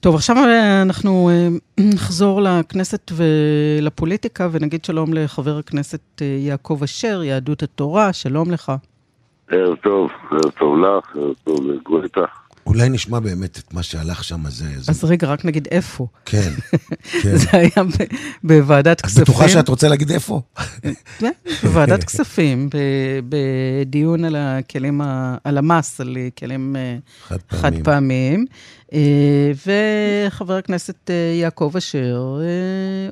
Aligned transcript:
טוב, 0.00 0.14
עכשיו 0.14 0.36
אה, 0.36 0.82
אנחנו 0.82 1.30
אה, 1.30 1.48
נחזור 1.94 2.42
לכנסת 2.42 3.12
ולפוליטיקה 3.12 4.48
ונגיד 4.52 4.84
שלום 4.84 5.14
לחבר 5.14 5.58
הכנסת 5.58 6.20
יעקב 6.20 6.80
אשר, 6.84 7.22
יהדות 7.22 7.62
התורה, 7.62 8.12
שלום 8.12 8.50
לך. 8.50 8.72
ערב 9.50 9.76
טוב, 9.76 10.10
ערב 10.30 10.50
טוב 10.58 10.78
לך, 10.78 11.16
ערב 11.16 11.34
טוב 11.44 11.66
לגואטה. 11.66 12.24
אולי 12.68 12.88
נשמע 12.88 13.20
באמת 13.20 13.58
את 13.58 13.74
מה 13.74 13.82
שהלך 13.82 14.24
שם, 14.24 14.42
זה... 14.48 14.64
אז 14.88 15.04
רגע, 15.04 15.26
רק 15.26 15.44
נגיד 15.44 15.68
איפה. 15.70 16.06
כן, 16.24 16.52
כן. 17.22 17.36
זה 17.36 17.46
היה 17.52 17.84
בוועדת 18.44 19.00
כספים. 19.00 19.22
את 19.22 19.28
בטוחה 19.28 19.48
שאת 19.48 19.68
רוצה 19.68 19.88
להגיד 19.88 20.10
איפה? 20.10 20.40
כן, 21.18 21.32
בוועדת 21.62 22.04
כספים, 22.04 22.68
בדיון 23.28 24.24
על 24.24 24.36
הכלים, 24.38 25.00
על 25.44 25.58
המס, 25.58 26.00
על 26.00 26.16
כלים 26.38 26.76
אה, 26.76 27.36
חד 27.50 27.72
פעמיים. 27.84 28.46
אה, 28.92 29.52
וחבר 30.26 30.56
הכנסת 30.56 31.10
אה, 31.10 31.14
יעקב 31.40 31.72
אשר 31.76 32.40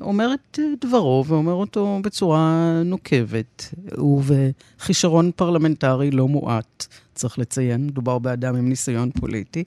אומר 0.01 0.29
את 0.33 0.59
דברו, 0.81 1.25
ואומר 1.27 1.53
אותו 1.53 1.99
בצורה 2.03 2.71
נוקבת, 2.85 3.73
ובכישרון 3.97 5.31
פרלמנטרי 5.35 6.11
לא 6.11 6.27
מועט. 6.27 6.87
צריך 7.17 7.39
לציין, 7.39 7.85
מדובר 7.85 8.19
באדם 8.19 8.55
עם 8.55 8.69
ניסיון 8.69 9.11
פוליטי. 9.11 9.63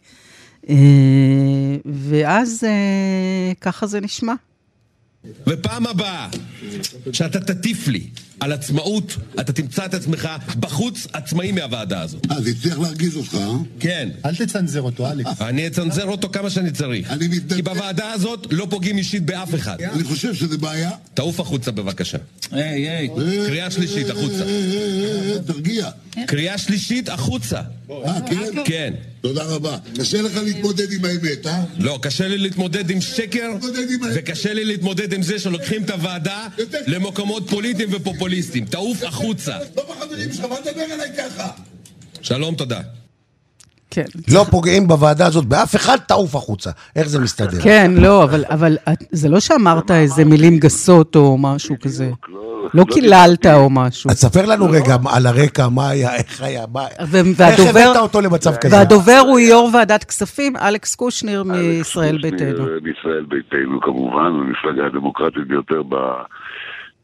אה, 0.68 0.74
ואז 1.84 2.64
אה, 2.64 3.52
ככה 3.60 3.86
זה 3.86 4.00
נשמע. 4.00 4.34
ופעם 5.46 5.86
הבאה 5.86 6.28
שאתה 7.12 7.40
תטיף 7.40 7.88
לי 7.88 8.10
על 8.40 8.52
עצמאות, 8.52 9.16
אתה 9.40 9.52
תמצא 9.52 9.84
את 9.84 9.94
עצמך 9.94 10.28
בחוץ 10.60 11.06
עצמאי 11.12 11.52
מהוועדה 11.52 12.00
הזאת. 12.00 12.26
אה, 12.30 12.40
זה 12.40 12.50
הצליח 12.50 12.78
להרגיז 12.78 13.16
אותך, 13.16 13.34
אה? 13.34 13.52
כן. 13.80 14.08
אל 14.24 14.36
תצנזר 14.36 14.80
אותו, 14.80 15.10
אלכס. 15.10 15.42
אני 15.42 15.66
אצנזר 15.66 16.04
אותו 16.06 16.28
כמה 16.28 16.50
שאני 16.50 16.70
צריך. 16.70 17.10
אני 17.10 17.28
מתנצל. 17.28 17.54
כי 17.54 17.62
בוועדה 17.62 18.12
הזאת 18.12 18.46
לא 18.50 18.66
פוגעים 18.70 18.98
אישית 18.98 19.22
באף 19.22 19.54
אחד. 19.54 19.80
אני 19.80 20.04
חושב 20.04 20.34
שזה 20.34 20.59
בעיה. 20.59 20.90
תעוף 21.15 21.40
החוצה 21.40 21.70
בבקשה. 21.70 22.18
היי, 22.50 22.88
היי. 22.90 23.09
קריאה 23.46 23.70
שלישית, 23.70 24.10
החוצה. 24.10 24.45
תרגיע. 25.46 25.90
קריאה 26.26 26.59
שלישית, 26.59 27.09
החוצה. 27.09 27.60
אה, 27.90 28.20
כן? 28.30 28.62
כן. 28.65 28.95
תודה 29.20 29.45
רבה. 29.45 29.76
קשה 29.98 30.22
לך 30.22 30.37
להתמודד 30.45 30.93
עם 30.93 31.04
האמת, 31.04 31.46
אה? 31.46 31.62
לא, 31.78 31.98
קשה 32.02 32.28
לי 32.28 32.38
להתמודד 32.38 32.90
עם 32.90 33.00
שקר, 33.00 33.48
וקשה 34.15 34.52
לי 34.52 34.65
להתמודד 34.65 35.12
עם 35.12 35.22
זה 35.22 35.38
שלוקחים 35.38 35.82
את 35.82 35.90
הוועדה 35.90 36.46
למקומות 36.87 37.50
פוליטיים 37.50 37.88
ופופוליסטיים. 38.30 38.64
תעוף 38.64 39.02
החוצה. 39.02 39.52
לא 39.76 39.82
בחברים 39.90 40.32
שלך, 40.32 40.45
אל 40.45 40.56
תדבר 40.56 40.95
אליי 40.95 41.09
ככה. 41.18 41.48
שלום, 42.23 42.54
תודה. 42.54 42.80
כן. 43.90 44.04
לא 44.28 44.45
פוגעים 44.50 44.88
בוועדה 44.88 45.26
הזאת 45.26 45.45
באף 45.45 45.76
אחד, 45.76 45.96
תעוף 45.96 46.34
החוצה. 46.34 46.70
איך 46.96 47.09
זה 47.09 47.18
מסתדר? 47.18 47.60
כן, 47.62 47.90
לא, 47.96 48.24
אבל, 48.24 48.45
אבל 48.50 48.76
זה 49.10 49.28
לא 49.28 49.40
שאמרת 49.40 49.90
איזה 49.90 50.24
מילים 50.24 50.59
גסות 50.59 51.16
או 51.16 51.38
משהו 51.38 51.76
כזה. 51.82 52.10
לא, 52.28 52.68
לא 52.74 52.84
קיללת 52.84 53.46
או 53.46 53.70
משהו. 53.70 54.10
אז 54.10 54.18
ספר 54.18 54.46
לנו 54.46 54.66
רגע 54.70 54.96
על 55.09 55.26
הרקע, 55.26 55.68
מה 55.68 55.88
היה, 55.88 56.16
איך 56.16 56.42
היה, 56.42 56.65
מה... 56.72 56.87
איך 56.98 57.60
הבאת 57.68 57.96
אותו 57.96 58.20
למצב 58.20 58.56
כזה? 58.56 58.76
והדובר 58.76 59.22
הוא 59.28 59.38
יו"ר 59.38 59.70
ועדת 59.74 60.04
כספים, 60.04 60.56
אלכס 60.56 60.94
קושניר 60.94 61.42
מישראל 61.42 62.18
ביתנו. 62.22 62.65
מישראל 62.82 63.24
ביתנו, 63.28 63.80
כמובן, 63.80 64.26
המפלגה 64.26 64.87
הדמוקרטית 64.87 65.48
ביותר 65.48 65.82
ב... 65.82 65.94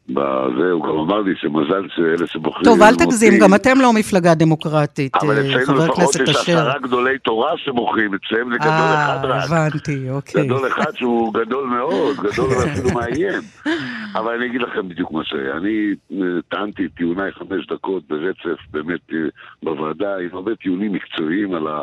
בזה, 0.08 0.70
הוא 0.72 0.84
גם 0.84 0.98
אמר 0.98 1.20
לי 1.20 1.32
שמזל 1.36 1.86
שאלה 1.96 2.26
שבוחרים... 2.26 2.64
טוב, 2.64 2.82
אל 2.82 2.94
תגזים, 2.94 3.32
גם 3.40 3.54
אתם 3.54 3.80
לא 3.80 3.92
מפלגה 3.92 4.34
דמוקרטית, 4.34 5.16
חבר 5.16 5.32
הכנסת 5.32 5.48
אשר. 5.48 5.52
אבל 5.52 5.62
אצלנו 5.62 5.86
לפחות 5.86 6.14
יש 6.28 6.36
עשרה 6.36 6.78
גדולי 6.82 7.18
תורה 7.18 7.52
שבוחרים, 7.56 8.14
אצלם 8.14 8.52
זה 8.52 8.58
גדול 8.58 8.70
אחד 8.70 9.18
רק. 9.22 9.50
אה, 9.50 9.66
הבנתי, 9.66 10.10
אוקיי. 10.10 10.46
גדול 10.46 10.66
אחד 10.68 10.96
שהוא 10.96 11.34
גדול 11.34 11.66
מאוד, 11.66 12.16
גדול 12.16 12.52
אפילו 12.72 12.90
מאיים. 12.94 13.40
אבל 14.14 14.34
אני 14.34 14.46
אגיד 14.46 14.60
לכם 14.60 14.88
בדיוק 14.88 15.12
מה 15.12 15.24
שהיה. 15.24 15.56
אני 15.56 15.94
אה, 16.12 16.40
טענתי 16.48 16.84
את 16.86 16.90
טיעוניי 16.96 17.32
חמש 17.32 17.66
דקות 17.66 18.02
ברצף, 18.08 18.60
באמת, 18.70 19.00
אה, 19.12 19.18
בוועדה, 19.62 20.16
עם 20.16 20.28
הרבה 20.32 20.54
טיעונים 20.54 20.92
מקצועיים 20.92 21.54
על 21.54 21.66
ה... 21.66 21.82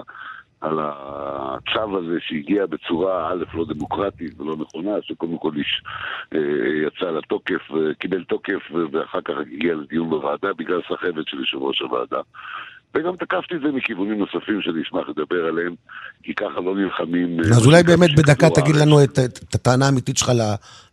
על 0.63 0.79
הצו 0.81 1.97
הזה 1.97 2.17
שהגיע 2.19 2.65
בצורה, 2.65 3.31
א', 3.31 3.43
לא 3.53 3.65
דמוקרטית 3.65 4.41
ולא 4.41 4.55
נכונה, 4.59 4.91
שקודם 5.01 5.37
כל 5.37 5.51
איש 5.55 5.81
אה, 6.33 6.39
יצא 6.87 7.11
לתוקף, 7.11 7.61
קיבל 7.99 8.23
תוקף 8.23 8.71
ואחר 8.91 9.21
כך 9.21 9.33
הגיע 9.37 9.75
לדיון 9.75 10.09
בוועדה 10.09 10.53
בגלל 10.53 10.81
סחבת 10.81 11.27
של 11.27 11.39
יושב 11.39 11.57
ראש 11.57 11.81
הוועדה. 11.81 12.21
וגם 12.95 13.15
תקפתי 13.15 13.55
את 13.55 13.61
זה 13.61 13.67
מכיוונים 13.67 14.17
נוספים 14.17 14.61
שאני 14.61 14.81
אשמח 14.81 15.09
לדבר 15.09 15.45
עליהם, 15.45 15.75
כי 16.23 16.33
ככה 16.35 16.59
לא 16.65 16.75
נלחמים... 16.75 17.39
אה, 17.39 17.49
אז 17.49 17.65
אולי 17.65 17.83
באמת 17.83 18.15
בדקה 18.15 18.49
תגיד 18.49 18.75
לנו 18.75 19.03
את, 19.03 19.19
את, 19.19 19.39
את 19.49 19.55
הטענה 19.55 19.85
האמיתית 19.85 20.17
שלך 20.17 20.29
ל, 20.29 20.41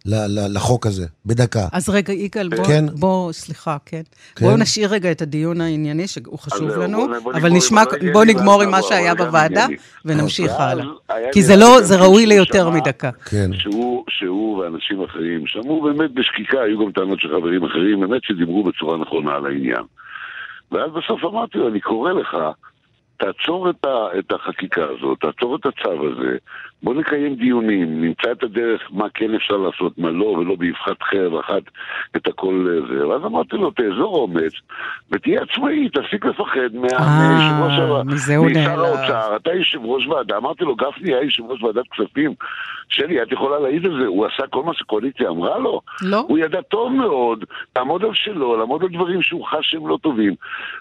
ל, 0.07 0.15
ל, 0.15 0.57
לחוק 0.57 0.87
הזה, 0.87 1.07
בדקה. 1.27 1.67
אז 1.73 1.89
רגע, 1.89 2.13
יגאל, 2.13 2.49
בוא, 2.49 2.65
כן? 2.65 2.85
בוא, 2.93 3.33
סליחה, 3.33 3.77
כן. 3.87 4.03
כן. 4.37 4.45
בואו 4.45 4.57
נשאיר 4.57 4.91
רגע 4.91 5.11
את 5.11 5.23
הדיון 5.23 5.61
הענייני, 5.61 6.09
שהוא 6.09 6.39
חשוב 6.39 6.69
לנו, 6.69 6.99
בוא, 6.99 7.19
בוא 7.19 7.33
אבל 7.33 7.51
נשמע, 7.51 7.83
בוא 8.13 8.25
נגמור 8.25 8.63
עם 8.63 8.71
מה 8.71 8.83
שהיה 8.83 9.15
בוועדה, 9.15 9.67
ונמשיך 10.05 10.53
הלאה. 10.59 10.85
כי 11.33 11.43
זה 11.43 11.57
לא, 11.57 11.81
זה 11.81 11.97
ראוי 11.97 12.27
ליותר 12.27 12.71
מדקה. 12.71 13.11
כן. 13.25 13.51
שהוא 14.09 14.59
ואנשים 14.59 15.03
אחרים 15.03 15.47
שמעו 15.47 15.83
באמת 15.83 16.11
בשקיקה, 16.15 16.61
היו 16.63 16.85
גם 16.85 16.93
טענות 16.93 17.21
של 17.21 17.29
חברים 17.29 17.65
אחרים, 17.65 18.01
באמת 18.01 18.25
שדיברו 18.25 18.65
בצורה 18.65 18.97
נכונה 18.99 19.35
על 19.35 19.47
העניין. 19.47 19.83
ואז 20.73 20.91
בסוף 20.93 21.25
אמרתי 21.25 21.59
לו, 21.59 21.69
אני 21.69 21.81
קורא 21.81 22.13
לך, 22.13 22.37
תעצור 23.17 23.71
את, 23.71 23.85
ה, 23.85 24.19
את 24.19 24.33
החקיקה 24.33 24.85
הזאת, 24.85 25.21
תעצור 25.21 25.57
את 25.57 25.67
הצו 25.67 26.09
הזה, 26.09 26.37
בוא 26.83 26.95
נקיים 26.95 27.35
דיונים, 27.35 28.05
נמצא 28.05 28.33
את 28.33 28.43
הדרך 28.43 28.83
מה 28.91 29.07
כן 29.15 29.35
אפשר 29.35 29.57
לעשות, 29.57 29.99
מה 29.99 30.11
לא, 30.11 30.25
ולא 30.25 30.55
באבחת 30.57 31.03
חרב 31.03 31.35
אחת 31.35 31.63
את 32.17 32.27
הכל 32.27 32.83
זה. 32.91 33.09
ואז 33.09 33.23
אמרתי 33.25 33.57
לו, 33.57 33.71
תאזור 33.71 34.17
אומץ, 34.17 34.53
ותהיה 35.13 35.41
עצמאי, 35.43 35.89
תפסיק 35.89 36.25
לפחד 36.25 36.71
אה, 36.93 37.67
משר 37.67 37.95
האוצר, 38.85 39.37
אתה 39.37 39.51
יושב 39.55 39.79
ראש 39.85 40.07
ועדה. 40.07 40.37
אמרתי 40.37 40.65
לו, 40.65 40.77
גפני 40.77 41.15
היה 41.15 41.23
יושב 41.23 41.43
ראש 41.45 41.63
ועדת 41.63 41.85
כספים. 41.93 42.35
שלי, 42.91 43.23
את 43.23 43.33
יכולה 43.33 43.59
להעיד 43.59 43.85
על 43.85 43.99
זה, 44.01 44.07
הוא 44.07 44.27
עשה 44.27 44.47
כל 44.51 44.63
מה 44.63 44.75
שקואליציה 44.75 45.29
אמרה 45.29 45.59
לו. 45.59 45.81
לא. 46.03 46.25
הוא 46.29 46.39
ידע 46.39 46.61
טוב 46.61 46.93
מאוד 46.93 47.45
לעמוד 47.77 48.05
על 48.05 48.11
שלו, 48.15 48.57
לעמוד 48.57 48.83
על 48.83 48.89
דברים 48.89 49.23
שהוא 49.23 49.47
חש 49.47 49.71
שהם 49.71 49.89
לא 49.89 49.99
טובים. 50.03 50.35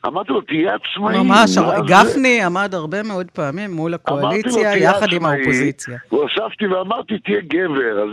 אמרתי 0.05 0.33
לו, 0.33 0.41
תהיה 0.41 0.75
עצמאי. 0.75 1.17
ממש, 1.23 1.57
גפני 1.87 2.41
עמד 2.43 2.69
הרבה 2.73 3.03
מאוד 3.03 3.27
פעמים 3.33 3.71
מול 3.71 3.93
הקואליציה, 3.93 4.77
יחד 4.77 5.07
עם 5.13 5.25
האופוזיציה. 5.25 5.88
והוספתי 6.11 6.67
ואמרתי, 6.67 7.19
תהיה 7.19 7.41
גבר. 7.41 8.05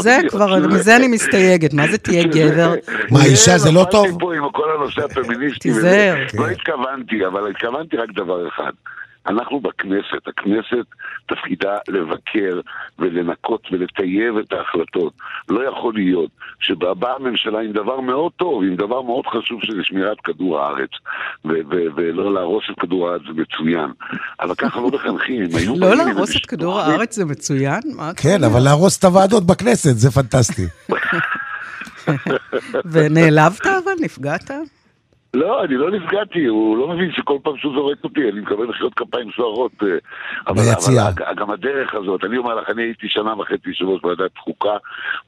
זה 0.00 0.18
כבר, 0.28 0.56
מזה 0.68 0.96
אני 0.96 1.08
מסתייגת, 1.08 1.72
מה 1.74 1.86
זה 1.86 1.98
תהיה 1.98 2.24
גבר? 2.24 2.74
מה, 3.12 3.24
אישה 3.24 3.58
זה 3.58 3.72
לא 3.72 3.86
טוב? 3.90 4.06
פה 4.20 4.34
עם 4.34 4.50
כל 4.50 4.76
הנושא 4.76 5.04
הפמיניסטי. 5.04 5.58
תיזהר. 5.58 6.14
לא 6.38 6.48
התכוונתי, 6.48 7.26
אבל 7.26 7.50
התכוונתי 7.50 7.96
רק 7.96 8.10
דבר 8.10 8.48
אחד. 8.48 8.72
אנחנו 9.26 9.60
בכנסת, 9.60 10.28
הכנסת 10.28 10.86
תפקידה 11.28 11.78
לבקר 11.88 12.60
ולנקות 12.98 13.68
ולטייב 13.72 14.38
את 14.38 14.52
ההחלטות. 14.52 15.12
לא 15.48 15.68
יכול 15.68 15.94
להיות 15.94 16.30
שבאה 16.60 17.14
הממשלה 17.16 17.60
עם 17.60 17.72
דבר 17.72 18.00
מאוד 18.00 18.32
טוב, 18.36 18.62
עם 18.62 18.76
דבר 18.76 19.02
מאוד 19.02 19.26
חשוב 19.26 19.60
שזה 19.62 19.80
שמירת 19.82 20.20
כדור 20.20 20.60
הארץ, 20.60 20.90
ולא 21.44 22.34
להרוס 22.34 22.64
את 22.70 22.80
כדור 22.80 23.08
הארץ 23.08 23.22
זה 23.26 23.42
מצוין. 23.42 23.90
אבל 24.40 24.54
ככה 24.54 24.80
לא 24.80 24.88
מחנכים. 24.88 25.42
לא 25.76 25.96
להרוס 25.96 26.36
את 26.36 26.46
כדור 26.46 26.80
הארץ 26.80 27.14
זה 27.14 27.24
מצוין? 27.24 27.80
כן, 28.16 28.44
אבל 28.44 28.60
להרוס 28.60 28.98
את 28.98 29.04
הוועדות 29.04 29.46
בכנסת, 29.46 29.96
זה 29.96 30.10
פנטסטי. 30.10 30.66
ונעלבת 32.92 33.66
אבל? 33.66 33.92
נפגעת? 34.00 34.50
לא, 35.40 35.64
אני 35.64 35.76
לא 35.76 35.90
נפגעתי, 35.90 36.44
הוא 36.44 36.76
לא 36.76 36.88
מבין 36.88 37.12
שכל 37.12 37.38
פעם 37.42 37.56
שהוא 37.56 37.74
זורק 37.74 38.04
אותי, 38.04 38.28
אני 38.28 38.40
מקבל 38.40 38.66
מחיאות 38.66 38.94
כפיים 38.94 39.30
סוערות. 39.36 39.72
אה, 39.82 39.88
אבל, 40.46 40.62
אבל 40.86 41.34
גם 41.36 41.50
הדרך 41.50 41.94
הזאת, 41.94 42.24
אני 42.24 42.36
אומר 42.36 42.54
לך, 42.54 42.70
אני 42.70 42.82
הייתי 42.82 43.08
שנה 43.08 43.40
וחצי 43.40 43.68
יושב 43.68 43.84
ראש 43.84 44.04
ועדת 44.04 44.38
חוקה, 44.38 44.76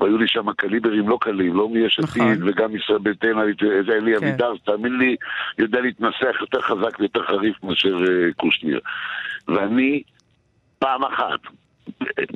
והיו 0.00 0.18
לי 0.18 0.28
שם 0.28 0.52
קליברים 0.52 1.08
לא 1.08 1.18
קלים, 1.20 1.56
לא 1.56 1.68
מיש 1.68 1.98
עתיד, 1.98 2.22
נכון. 2.22 2.48
וגם 2.48 2.76
ישראל 2.76 2.98
ביתנו, 2.98 3.42
איזה 3.78 3.92
אלי 3.92 4.18
כן. 4.18 4.26
אבידר, 4.26 4.52
תאמין 4.64 4.98
לי, 4.98 5.16
יודע 5.58 5.80
להתנסח 5.80 6.36
יותר 6.40 6.60
חזק 6.60 7.00
ויותר 7.00 7.22
חריף 7.22 7.56
מאשר 7.62 7.96
אה, 7.96 8.32
קושניר. 8.36 8.80
ואני, 9.48 10.02
פעם 10.78 11.04
אחת, 11.04 11.40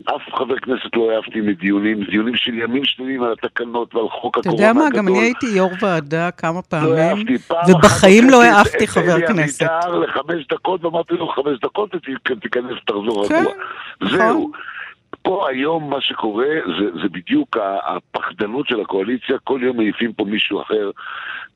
אף 0.04 0.34
חבר 0.34 0.58
כנסת 0.58 0.96
לא 0.96 1.10
אהבתי 1.14 1.40
מדיונים, 1.40 2.04
דיונים 2.04 2.36
של 2.36 2.54
ימים 2.54 2.84
שלמים 2.84 3.22
על 3.22 3.32
התקנות 3.32 3.94
ועל 3.94 4.08
חוק 4.08 4.38
הקורונה 4.38 4.68
הגדול. 4.68 4.82
אתה 4.82 4.88
יודע 4.88 4.98
מה, 4.98 4.98
גם 4.98 5.08
אני 5.08 5.18
הייתי 5.18 5.46
יו"ר 5.46 5.70
ועדה 5.80 6.30
כמה 6.30 6.62
פעמים, 6.62 7.26
לא 7.28 7.38
פעם 7.38 7.58
ובחיים 7.68 8.30
לא 8.30 8.44
אהבתי 8.44 8.86
חבר 8.86 9.26
כנסת. 9.28 9.62
אלי 9.62 9.70
אבידר 9.78 9.98
לחמש 9.98 10.46
דקות, 10.46 10.84
ואמרתי 10.84 11.14
לו 11.14 11.28
חמש 11.28 11.60
דקות 11.62 11.94
ותיכנס 12.30 12.72
ותחזור 12.82 13.28
כן, 13.28 13.34
רגוע. 13.34 13.52
נכון. 14.00 14.18
זהו. 14.18 14.52
פה 15.22 15.48
היום 15.48 15.90
מה 15.90 16.00
שקורה 16.00 16.46
זה, 16.78 16.84
זה 17.02 17.08
בדיוק 17.08 17.56
הפחדנות 17.86 18.68
של 18.68 18.80
הקואליציה, 18.80 19.38
כל 19.44 19.60
יום 19.62 19.76
מעיפים 19.76 20.12
פה 20.12 20.24
מישהו 20.24 20.62
אחר. 20.62 20.90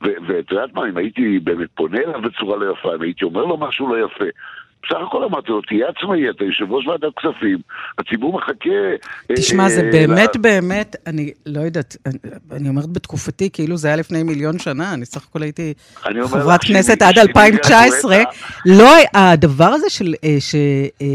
ואת 0.00 0.50
יודעת 0.50 0.74
מה, 0.74 0.88
אם 0.88 0.96
הייתי 0.96 1.38
באמת 1.38 1.68
פונה 1.74 1.98
אליו 1.98 2.20
בצורה 2.22 2.56
לא 2.56 2.72
יפה, 2.72 2.94
אם 2.94 3.02
הייתי 3.02 3.24
אומר 3.24 3.44
לו 3.44 3.56
משהו 3.56 3.94
לא 3.94 4.04
יפה, 4.06 4.24
בסך 4.84 4.96
הכל 5.08 5.24
אמרתי 5.24 5.50
לו, 5.50 5.60
תהיה 5.62 5.86
עצמאי, 5.88 6.30
אתה 6.30 6.44
יושב 6.44 6.72
ראש 6.72 6.86
ועדת 6.86 7.12
כספים, 7.18 7.58
הציבור 7.98 8.36
מחכה... 8.38 8.70
אה, 9.30 9.36
תשמע, 9.36 9.68
זה 9.68 9.80
אה, 9.84 9.90
באמת 9.90 10.36
ל- 10.36 10.40
באמת, 10.40 10.96
אני 11.06 11.30
לא 11.46 11.60
יודעת, 11.60 11.96
אני- 12.06 12.18
אני 12.52 12.68
אומרת 12.68 12.86
בתקופתי, 12.92 13.50
כאילו 13.52 13.76
זה 13.76 13.88
היה 13.88 13.96
לפני 13.96 14.22
מיליון 14.22 14.58
שנה, 14.58 14.94
אני 14.94 15.04
סך 15.06 15.26
הכל 15.30 15.42
הייתי 15.42 15.74
חברת 16.28 16.60
כנסת 16.64 17.02
עד 17.02 17.14
שאם 17.14 17.20
2019. 17.22 18.14
יגאל 18.14 18.24
לא, 18.66 18.90
הדבר 19.14 19.64
הזה 19.68 19.90
של, 19.90 20.14
אה, 20.24 20.36
ש- 20.40 20.54
אה, 21.02 21.06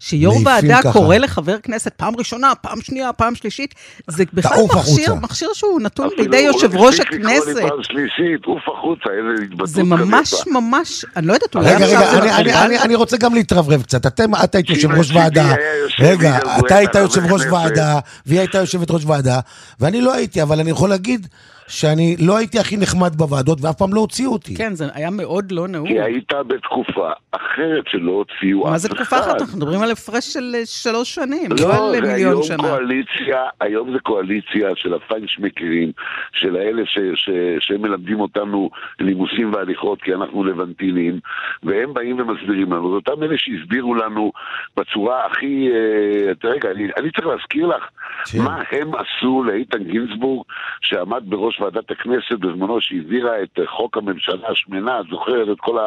שיו"ר 0.00 0.34
ועדה 0.44 0.82
ככה. 0.82 0.92
קורא 0.92 1.16
לחבר 1.16 1.58
כנסת 1.62 1.92
פעם 1.96 2.16
ראשונה, 2.16 2.52
פעם 2.54 2.80
שנייה, 2.80 3.12
פעם 3.12 3.34
שלישית, 3.34 3.74
זה 4.06 4.24
בכלל 4.32 4.58
מכשיר. 4.76 5.14
מכשיר 5.14 5.48
שהוא 5.54 5.80
נתון 5.80 6.06
אפילו 6.06 6.22
בידי 6.24 6.36
הוא 6.38 6.46
לא 6.48 6.52
יושב 6.54 6.74
ראש 6.76 7.00
הפסיק 7.00 7.12
לקרוא 7.12 7.30
לי 7.30 7.36
הכנסת. 7.38 7.68
פעם 7.68 7.82
שלישית, 7.82 8.44
עוף 8.44 8.62
החוצה, 8.68 9.10
איזה 9.10 9.42
התבטאות 9.44 9.68
זה 9.68 9.82
כזאת. 9.82 9.98
ממש 10.08 10.34
ממש, 10.46 11.04
אני 11.16 11.26
לא 11.26 11.32
יודעת, 11.32 11.54
אולי 11.56 11.66
עכשיו 11.72 11.88
זה 12.10 12.16
מקובל? 12.16 12.89
אני- 12.90 12.96
רוצה 12.96 13.16
גם 13.16 13.34
להתרברב 13.34 13.82
קצת. 13.82 14.06
אתם, 14.06 14.34
אתה 14.44 14.58
היית 14.58 14.70
יושב 14.70 14.90
ראש 14.90 15.10
ועדה. 15.14 15.54
רגע, 16.00 16.38
אתה 16.58 16.76
היית 16.76 16.94
יושב 16.94 17.32
ראש. 17.32 17.42
ועדה, 17.50 17.98
והיא 18.26 18.38
הייתה 18.40 18.58
יושבת 18.58 18.90
ראש 18.90 19.04
ועדה, 19.04 19.40
ואני 19.80 20.00
לא 20.00 20.14
הייתי, 20.14 20.42
אבל 20.42 20.60
אני 20.60 20.70
יכול 20.70 20.90
להגיד 20.90 21.26
שאני 21.70 22.16
לא 22.26 22.36
הייתי 22.36 22.58
הכי 22.58 22.76
נחמד 22.76 23.12
בוועדות, 23.16 23.58
ואף 23.62 23.78
פעם 23.78 23.94
לא 23.94 24.00
הוציאו 24.00 24.32
אותי. 24.32 24.56
כן, 24.56 24.74
זה 24.74 24.84
היה 24.94 25.10
מאוד 25.10 25.52
לא 25.52 25.68
נהוג. 25.68 25.88
כי 25.88 26.00
היית 26.00 26.32
בתקופה 26.46 27.10
אחרת 27.30 27.84
שלא 27.88 28.10
הוציאו 28.10 28.60
אף 28.60 28.64
אחד. 28.64 28.70
מה 28.72 28.78
זה 28.78 28.88
תקופה 28.88 29.18
אחת? 29.18 29.40
אנחנו 29.40 29.58
מדברים 29.58 29.82
על 29.82 29.90
הפרש 29.90 30.24
של 30.32 30.52
אה, 30.54 30.66
שלוש 30.66 31.14
שנים, 31.14 31.50
לא 31.60 31.68
לא, 31.68 31.94
על 31.94 32.00
מיליון 32.00 32.14
היום 32.14 32.42
שנה. 32.42 32.62
קואליציה, 32.62 33.44
היום 33.60 33.92
זה 33.92 33.98
קואליציה 33.98 34.68
של 34.76 34.94
הפיינשמקרים, 34.94 35.92
של 36.32 36.56
האלה 36.56 36.82
ש, 36.86 36.98
ש, 37.14 37.30
שהם 37.60 37.82
מלמדים 37.82 38.20
אותנו 38.20 38.70
נימוסים 39.00 39.52
והליכות 39.54 40.02
כי 40.02 40.14
אנחנו 40.14 40.44
לבנטינים, 40.44 41.20
והם 41.62 41.94
באים 41.94 42.20
ומסבירים 42.20 42.72
לנו, 42.72 42.90
זה 42.90 43.10
אותם 43.10 43.22
אלה 43.22 43.34
שהסבירו 43.38 43.94
לנו 43.94 44.32
בצורה 44.76 45.26
הכי... 45.26 45.68
אה, 45.72 46.50
רגע, 46.50 46.70
אני, 46.70 46.88
אני 46.96 47.10
צריך 47.10 47.26
להזכיר 47.26 47.66
לך 47.66 47.88
כן. 48.32 48.38
מה 48.38 48.62
הם 48.72 48.90
עשו 48.94 49.42
לאיתן 49.42 49.84
גינזבורג, 49.84 50.46
שעמד 50.80 51.22
בראש 51.26 51.59
ועדת 51.60 51.90
הכנסת 51.90 52.38
בזמנו, 52.40 52.80
שהעבירה 52.80 53.42
את 53.42 53.58
אה, 53.58 53.64
חוק 53.76 53.96
הממשלה 53.96 54.48
השמנה, 54.48 55.00
את 55.00 55.06
זוכרת 55.10 55.48
את 55.52 55.60
כל 55.60 55.78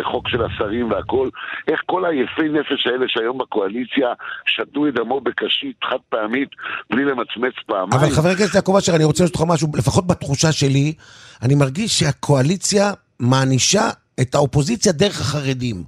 החוק 0.00 0.28
של 0.28 0.42
השרים 0.44 0.90
והכל, 0.90 1.28
איך 1.68 1.80
כל 1.86 2.04
היפי 2.04 2.48
נפש 2.48 2.86
האלה 2.86 3.04
שהיום 3.08 3.38
בקואליציה 3.38 4.08
שתו 4.46 4.88
את 4.88 4.94
דמו 4.94 5.20
בקשית 5.20 5.76
חד 5.84 5.98
פעמית 6.08 6.48
בלי 6.90 7.04
למצמץ 7.04 7.54
פעמיים. 7.66 7.92
אבל 7.92 8.10
חבר 8.10 8.28
הכנסת 8.28 8.54
יעקב 8.54 8.76
אשר, 8.76 8.96
אני 8.96 9.04
רוצה 9.04 9.24
לשאול 9.24 9.42
אותך 9.42 9.52
משהו, 9.54 9.68
לפחות 9.74 10.06
בתחושה 10.06 10.52
שלי, 10.52 10.92
אני 11.42 11.54
מרגיש 11.54 11.98
שהקואליציה 11.98 12.92
מענישה 13.20 13.90
את 14.20 14.34
האופוזיציה 14.34 14.92
דרך 14.92 15.20
החרדים. 15.20 15.84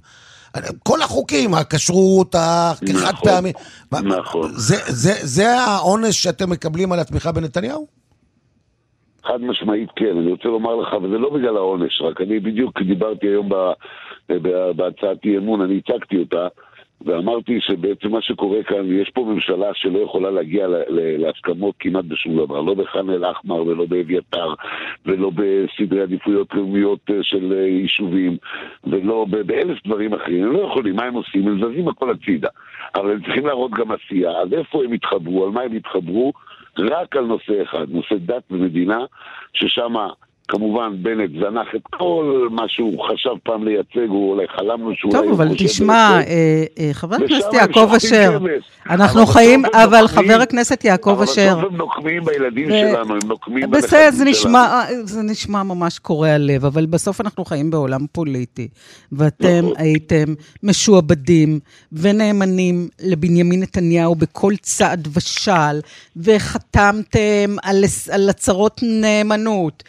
כל 0.83 1.01
החוקים, 1.01 1.53
הכשרות, 1.53 2.35
החד 2.35 2.89
נכון, 2.89 3.15
פעמי. 3.23 3.51
נכון. 3.91 4.51
זה, 4.55 4.75
זה, 4.87 5.13
זה 5.21 5.59
העונש 5.59 6.23
שאתם 6.23 6.49
מקבלים 6.49 6.91
על 6.91 6.99
התמיכה 6.99 7.31
בנתניהו? 7.31 7.98
חד 9.23 9.41
משמעית 9.41 9.89
כן, 9.95 10.17
אני 10.17 10.31
רוצה 10.31 10.49
לומר 10.49 10.75
לך, 10.75 10.93
וזה 11.01 11.17
לא 11.17 11.29
בגלל 11.29 11.57
העונש, 11.57 12.01
רק 12.01 12.21
אני 12.21 12.39
בדיוק 12.39 12.81
דיברתי 12.81 13.27
היום 13.27 13.49
ב, 13.49 13.55
ב, 14.29 14.71
בהצעת 14.75 15.25
אי 15.25 15.37
אמון, 15.37 15.61
אני 15.61 15.77
הצגתי 15.77 16.17
אותה, 16.19 16.47
ואמרתי 17.05 17.61
שבעצם 17.61 18.11
מה 18.11 18.21
שקורה 18.21 18.63
כאן, 18.63 19.01
יש 19.01 19.09
פה 19.09 19.25
ממשלה 19.25 19.67
שלא 19.73 19.99
יכולה 19.99 20.31
להגיע 20.31 20.67
להסכמות 20.89 21.75
כמעט 21.79 22.05
בשום 22.05 22.37
דבר, 22.37 22.61
לא 22.61 22.73
בח'אן 22.73 23.09
אל-אחמר 23.09 23.63
ולא 23.67 23.85
באביתר, 23.85 24.53
ולא 25.05 25.31
בסדרי 25.35 26.01
עדיפויות 26.01 26.53
לאומיות 26.53 26.99
אה, 27.09 27.15
של 27.21 27.53
אה, 27.53 27.67
יישובים, 27.67 28.37
ולא 28.83 29.25
באלף 29.45 29.77
דברים 29.85 30.13
אחרים, 30.13 30.43
הם 30.43 30.51
לא 30.51 30.59
יכולים, 30.59 30.95
מה 30.95 31.03
הם 31.03 31.13
עושים? 31.13 31.47
הם 31.47 31.61
זזים 31.61 31.87
הכל 31.87 32.11
הצידה, 32.11 32.49
אבל 32.95 33.11
הם 33.11 33.21
צריכים 33.23 33.45
להראות 33.45 33.71
גם 33.71 33.91
עשייה, 33.91 34.31
אז 34.31 34.53
איפה 34.53 34.83
הם 34.83 34.91
התחברו, 34.91 35.45
על 35.45 35.51
מה 35.51 35.61
הם 35.61 35.71
התחברו? 35.71 36.33
רק 36.91 37.15
על 37.15 37.25
נושא 37.25 37.63
אחד, 37.63 37.85
נושא 37.89 38.15
דת 38.15 38.43
ומדינה, 38.51 39.05
ששם 39.53 39.93
כמובן 40.49 41.03
בנט 41.03 41.29
זנח 41.39 41.67
את 41.75 41.81
כל 41.97 42.47
מה 42.51 42.63
שהוא 42.67 43.03
חשב 43.07 43.29
פעם 43.43 43.63
לייצג, 43.67 44.09
הוא 44.09 44.31
אולי 44.31 44.47
חלמנו 44.47 44.91
שאולי 44.95 45.13
טוב, 45.13 45.41
אבל 45.41 45.55
תשמע. 45.57 45.93
אה, 45.93 46.63
אה, 46.79 46.89
חבר 46.93 47.15
הכנסת 47.15 47.53
יעקב 47.53 47.89
אשר. 47.97 48.37
אנחנו 48.89 49.23
אבל 49.23 49.31
חיים, 49.31 49.65
אבל 49.65 50.07
חבר 50.07 50.39
הכנסת 50.41 50.85
יעקב 50.85 51.09
אבל 51.09 51.23
אשר, 51.23 51.57
בסוף 51.57 51.71
הם 51.71 51.77
נוקמים 51.77 52.25
בילדים 52.25 52.69
שלנו, 52.69 53.13
הם 53.13 53.19
נוקמים 53.25 53.71
בסדר, 53.71 53.99
בנכדים 53.99 54.11
זה 54.11 54.17
שלנו. 54.17 54.31
נשמע, 54.31 54.81
זה 55.03 55.21
נשמע 55.23 55.63
ממש 55.63 55.99
קורע 55.99 56.37
לב, 56.37 56.65
אבל 56.65 56.85
בסוף 56.85 57.21
אנחנו 57.21 57.45
חיים 57.45 57.71
בעולם 57.71 58.05
פוליטי, 58.11 58.67
ואתם 59.11 59.59
נכון. 59.59 59.73
הייתם 59.77 60.33
משועבדים 60.63 61.59
ונאמנים 61.93 62.87
לבנימין 63.01 63.59
נתניהו 63.59 64.15
בכל 64.15 64.53
צעד 64.61 65.07
ושעל, 65.13 65.81
וחתמתם 66.17 67.55
על, 67.63 67.83
על 68.11 68.29
הצהרות 68.29 68.81
נאמנות, 68.83 69.83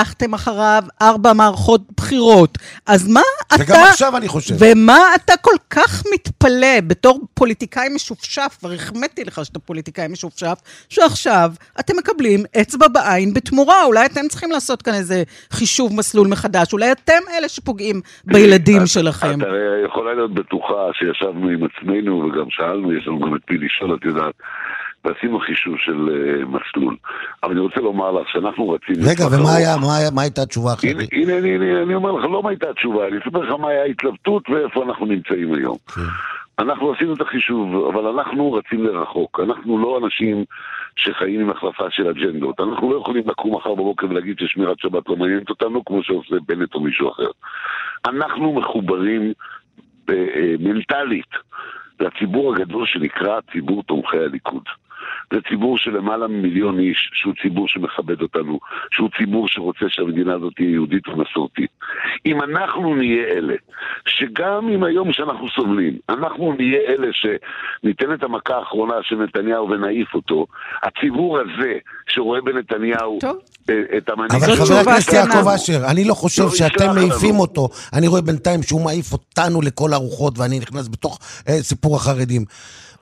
והלכתם 0.00 0.34
אחריו 0.34 0.82
ארבע 1.02 1.32
מערכות 1.32 1.80
בחירות. 1.96 2.58
אז 2.86 3.08
מה 3.08 3.20
אתה... 3.46 3.56
וגם 3.62 3.80
עכשיו 3.90 4.16
אני 4.16 4.28
חושב. 4.28 4.54
ומה 4.58 4.98
אתה 5.14 5.32
כל 5.40 5.54
כך 5.70 6.02
מתפלא 6.14 6.80
בתור 6.86 7.20
פוליטיקאי 7.34 7.88
משופשף, 7.94 8.56
כבר 8.60 8.72
החמאתי 8.72 9.24
לך 9.24 9.44
שאתה 9.44 9.58
פוליטיקאי 9.58 10.08
משופשף, 10.08 10.58
שעכשיו 10.88 11.52
אתם 11.80 11.96
מקבלים 11.98 12.40
אצבע 12.60 12.88
בעין 12.88 13.34
בתמורה. 13.34 13.84
אולי 13.84 14.06
אתם 14.06 14.20
צריכים 14.28 14.50
לעשות 14.50 14.82
כאן 14.82 14.94
איזה 14.94 15.22
חישוב 15.52 15.96
מסלול 15.96 16.28
מחדש, 16.28 16.72
אולי 16.72 16.92
אתם 16.92 17.22
אלה 17.38 17.48
שפוגעים 17.48 18.00
בילדים 18.24 18.82
את- 18.82 18.88
שלכם. 18.88 19.40
את 19.40 19.46
הרי 19.46 19.58
יכולה 19.86 20.14
להיות 20.14 20.34
בטוחה 20.34 20.74
שישבנו 20.92 21.48
עם 21.48 21.60
עצמנו 21.64 22.18
וגם 22.18 22.46
שאלנו, 22.50 22.92
יש 22.98 23.06
לנו 23.06 23.20
גם 23.20 23.34
את 23.36 23.40
מי 23.50 23.58
לשאול, 23.58 23.94
את 24.00 24.04
יודעת, 24.04 24.34
ועשינו 25.04 25.40
חישוב 25.40 25.74
של 25.78 26.08
אה, 26.12 26.44
מסלול. 26.44 26.96
אבל 27.42 27.50
אני 27.52 27.60
רוצה 27.60 27.80
לומר 27.80 28.10
לך 28.12 28.28
שאנחנו 28.28 28.70
רצינו... 28.70 28.98
רגע, 29.10 29.24
ומה. 29.26 29.54
היה, 29.56 29.76
מה 29.76 29.96
היה- 29.96 30.10
מה 30.14 30.22
הייתה 30.22 30.42
התשובה 30.42 30.72
אחרת? 30.72 30.90
הנה, 31.12 31.32
הנה, 31.36 31.48
הנה, 31.48 31.64
הנה, 31.64 31.82
אני 31.82 31.94
אומר 31.94 32.12
לך, 32.12 32.24
לא 32.24 32.42
מה 32.42 32.50
הייתה 32.50 32.70
התשובה, 32.70 33.08
אני 33.08 33.18
אספר 33.18 33.38
לך 33.38 33.60
מה 33.60 33.68
היה 33.68 33.82
ההתלבטות 33.82 34.50
ואיפה 34.50 34.82
אנחנו 34.84 35.06
נמצאים 35.06 35.54
היום. 35.54 35.76
כן. 35.94 36.00
אנחנו 36.58 36.92
עשינו 36.92 37.14
את 37.14 37.20
החישוב, 37.20 37.74
אבל 37.94 38.06
אנחנו 38.06 38.52
רצים 38.52 38.84
לרחוק. 38.84 39.40
אנחנו 39.40 39.78
לא 39.78 40.00
אנשים 40.04 40.44
שחיים 40.96 41.40
עם 41.40 41.50
החלפה 41.50 41.84
של 41.90 42.08
אג'נדות. 42.08 42.60
אנחנו 42.60 42.92
לא 42.92 42.98
יכולים 42.98 43.22
לקום 43.28 43.54
מחר 43.54 43.74
בבוקר 43.74 44.06
ולהגיד 44.10 44.36
ששמירת 44.38 44.78
שבת 44.78 45.08
לא 45.08 45.16
מעניינת 45.16 45.50
אותנו, 45.50 45.84
כמו 45.84 46.02
שעושה 46.02 46.34
בנט 46.48 46.74
או 46.74 46.80
מישהו 46.80 47.10
אחר. 47.10 47.28
אנחנו 48.06 48.52
מחוברים 48.52 49.32
אה, 50.10 50.14
אה, 50.14 50.54
מנטלית 50.58 51.30
לציבור 52.00 52.54
הגדול 52.54 52.86
שנקרא 52.86 53.40
ציבור 53.52 53.82
תומכי 53.82 54.18
הליכוד. 54.18 54.62
זה 55.32 55.38
ציבור 55.48 55.78
של 55.78 55.90
למעלה 55.90 56.28
ממיליון 56.28 56.78
איש, 56.78 57.10
שהוא 57.12 57.34
ציבור 57.42 57.68
שמכבד 57.68 58.22
אותנו, 58.22 58.60
שהוא 58.90 59.08
ציבור 59.18 59.48
שרוצה 59.48 59.84
שהמדינה 59.88 60.34
הזאת 60.34 60.52
תהיה 60.56 60.70
יהודית 60.70 61.08
ומסורתית. 61.08 61.70
אם 62.26 62.42
אנחנו 62.42 62.94
נהיה 62.94 63.24
אלה, 63.24 63.54
שגם 64.06 64.68
אם 64.68 64.84
היום 64.84 65.12
שאנחנו 65.12 65.48
סובלים, 65.48 65.98
אנחנו 66.08 66.54
נהיה 66.58 66.80
אלה 66.88 67.08
שניתן 67.12 68.12
את 68.14 68.22
המכה 68.22 68.54
האחרונה 68.54 68.94
של 69.02 69.16
נתניהו 69.16 69.70
ונעיף 69.70 70.14
אותו, 70.14 70.46
הציבור 70.82 71.38
הזה 71.38 71.78
שרואה 72.08 72.40
בנתניהו 72.40 73.18
טוב. 73.20 73.38
אה, 73.70 73.98
את 73.98 74.08
המנהיג... 74.08 74.32
אבל 74.32 74.56
חבר 74.56 74.74
הכנסת. 74.74 75.12
יעקב 75.12 75.48
אשר, 75.48 75.86
אני 75.90 76.04
לא 76.04 76.14
חושב 76.14 76.42
לא, 76.42 76.50
שאתם 76.50 76.94
מעיפים 76.94 77.34
לנו. 77.34 77.40
אותו. 77.40 77.68
אני 77.92 78.08
רואה 78.08 78.20
בינתיים 78.20 78.62
שהוא 78.62 78.84
מעיף 78.84 79.12
אותנו 79.12 79.62
לכל 79.62 79.92
הרוחות, 79.92 80.38
ואני 80.38 80.58
נכנס 80.58 80.88
בתוך 80.88 81.18
אה, 81.48 81.52
סיפור 81.62 81.96
החרדים. 81.96 82.44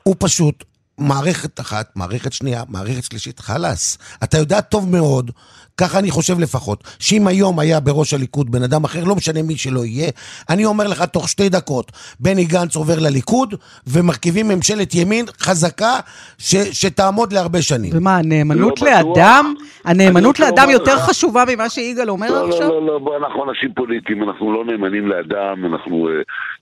הוא 0.02 0.16
פשוט 0.18 0.64
מערכת 0.98 1.60
אחת, 1.60 1.96
מערכת 1.96 2.32
שנייה, 2.32 2.62
מערכת 2.68 3.04
שלישית, 3.04 3.40
חלאס. 3.40 3.98
אתה 4.22 4.38
יודע 4.38 4.60
טוב 4.60 4.88
מאוד, 4.88 5.30
ככה 5.78 5.98
אני 5.98 6.10
חושב 6.10 6.40
לפחות, 6.40 6.84
שאם 6.98 7.26
היום 7.26 7.58
היה 7.58 7.80
בראש 7.80 8.14
הליכוד 8.14 8.50
בן 8.52 8.62
אדם 8.62 8.84
אחר, 8.84 9.04
לא 9.04 9.14
משנה 9.16 9.42
מי 9.42 9.56
שלא 9.56 9.84
יהיה, 9.84 10.10
אני 10.50 10.64
אומר 10.64 10.86
לך 10.86 11.02
תוך 11.02 11.28
שתי 11.28 11.48
דקות, 11.48 11.92
בני 12.20 12.44
גנץ 12.44 12.76
עובר 12.76 12.98
לליכוד, 12.98 13.54
ומרכיבים 13.86 14.48
ממשלת 14.48 14.94
ימין 14.94 15.24
חזקה 15.40 15.98
ש, 16.38 16.56
שתעמוד 16.56 17.32
להרבה 17.32 17.62
שנים. 17.62 17.90
ומה, 17.94 18.16
הנאמנות 18.16 18.82
לא. 18.82 18.88
לאדם, 18.90 19.54
אני 19.86 20.04
הנאמנות 20.04 20.40
לאדם 20.40 20.70
יותר 20.70 20.94
לך- 20.94 21.00
חשובה 21.00 21.44
ממה 21.48 21.68
שיגאל 21.68 22.10
אומר 22.10 22.30
לא, 22.30 22.48
עכשיו? 22.48 22.68
לא, 22.68 22.80
לא, 22.80 22.86
לא, 22.86 22.98
בוא, 22.98 23.16
אנחנו 23.16 23.50
אנשים 23.50 23.72
פוליטיים, 23.76 24.22
אנחנו 24.22 24.52
לא 24.52 24.64
נאמנים 24.64 25.08
לאדם, 25.08 25.64
אנחנו, 25.74 26.08
אה, 26.08 26.12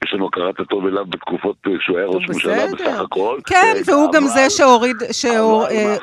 יש 0.05 0.15
לנו 0.15 0.27
הכרת 0.27 0.61
הטוב 0.61 0.87
אליו 0.87 1.05
בתקופות 1.07 1.57
אה, 1.67 1.73
שהוא 1.81 1.99
היה 1.99 2.07
ראש 2.07 2.25
ממשלה 2.29 2.67
בסך. 2.67 3.01
הכל. 3.05 3.39
כן, 3.47 3.75
אה, 3.77 3.81
והוא 3.87 4.13
גם 4.13 4.27
זה 4.27 4.51
שהוריד, 4.51 4.97
אה, 5.03 5.97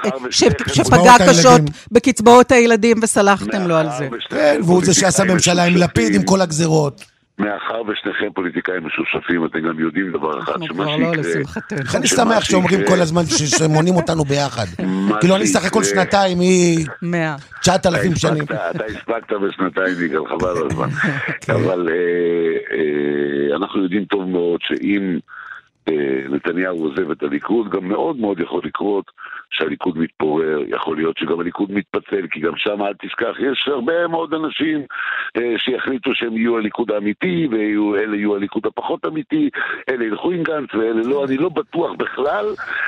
שפגע 0.71 1.13
קשות. 1.29 1.61
בקצבאות 1.91 2.51
הילדים 2.51 3.02
וסלחתם 3.03 3.67
לו 3.67 3.75
על 3.75 3.87
זה. 3.97 4.07
כן, 4.29 4.59
והוא 4.63 4.83
זה 4.85 4.93
שעשה 4.93 5.23
ממשלה 5.23 5.63
עם 5.63 5.73
לפיד 5.75 6.15
עם 6.15 6.23
כל 6.23 6.41
הגזרות. 6.41 7.05
מאחר 7.39 7.81
ושניכם 7.87 8.33
פוליטיקאים 8.35 8.83
משופשפים, 8.85 9.45
אתם 9.45 9.59
גם 9.59 9.79
יודעים 9.79 10.11
דבר 10.11 10.39
אחד, 10.39 10.51
אנחנו 10.51 10.65
שמה 10.65 10.73
כבר 10.83 10.95
לא, 10.97 11.13
שיקרה... 11.13 11.31
לשמחתנו. 11.39 11.77
איך 11.79 11.95
אני 11.95 12.07
שמח 12.07 12.43
שאומרים 12.43 12.79
שיקרה- 12.79 12.95
כל 12.95 13.01
הזמן 13.01 13.21
שמונים 13.25 13.95
אותנו 13.95 14.23
ביחד. 14.25 14.65
כאילו, 15.21 15.35
אני 15.35 15.47
סך 15.47 15.65
הכל 15.65 15.83
שיקרה- 15.83 16.03
שנתיים, 16.03 16.39
היא 16.39 16.85
מאה. 17.01 17.35
9,000 17.61 18.11
אתה 18.11 18.19
שנים. 18.19 18.43
אתה 18.43 18.85
הספקת 18.85 19.33
בשנתיים, 19.33 20.05
יגאל, 20.05 20.21
חבל 20.29 20.49
על 20.57 20.67
הזמן. 20.71 20.89
כן. 21.41 21.53
אבל 21.53 21.89
אה, 21.89 21.95
אה, 22.77 23.55
אנחנו 23.55 23.83
יודעים 23.83 24.05
טוב 24.05 24.23
מאוד 24.29 24.59
שאם 24.63 25.17
אה, 25.89 25.93
נתניהו 26.29 26.83
עוזב 26.83 27.11
את 27.11 27.23
הליכוד, 27.23 27.69
גם 27.69 27.87
מאוד 27.87 28.17
מאוד 28.17 28.39
יכול 28.39 28.61
לקרות 28.65 29.05
שהליכוד 29.53 29.97
מתפורר, 29.97 30.57
יכול 30.67 30.97
להיות 30.97 31.17
שגם 31.17 31.39
הליכוד 31.39 31.71
מתפצל, 31.71 32.23
כי 32.31 32.39
גם 32.39 32.51
שם, 32.57 32.81
אל 32.81 32.93
תשכח, 33.03 33.33
יש 33.51 33.67
הרבה 33.67 34.07
מאוד 34.07 34.33
אנשים 34.33 34.79
אה, 35.37 35.41
שיחליטו 35.57 36.09
שהם 36.13 36.37
יהיו 36.37 36.57
הליכוד 36.57 36.91
האמיתי, 36.91 37.47
ואלה 37.51 38.15
יהיו 38.17 38.35
הליכוד 38.35 38.63
הפחות 38.65 39.05
אמיתי, 39.05 39.49
אלה 39.89 40.05
ילכו 40.05 40.31
עם 40.31 40.43
גנץ 40.43 40.69
ואלה 40.73 41.01
לא, 41.03 41.25
אני 41.25 41.37
לא 41.37 41.49
בטוח 41.49 41.91
בכלל 41.97 42.45